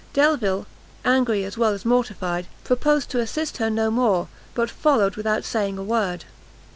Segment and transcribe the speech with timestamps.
[0.13, 0.65] Delvile,
[1.05, 5.77] angry as well as mortified, proposed to assist her no more, but followed without saying
[5.77, 6.25] a word.